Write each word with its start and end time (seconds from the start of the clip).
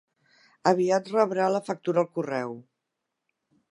Aviat 0.71 1.13
rebrà 1.17 1.47
la 1.57 1.63
factura 1.69 2.05
al 2.05 2.11
correu. 2.19 2.61